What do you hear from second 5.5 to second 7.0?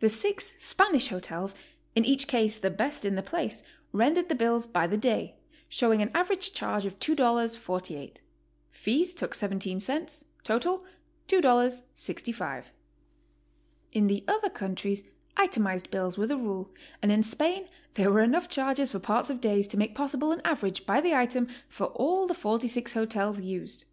sho'wing an average charge of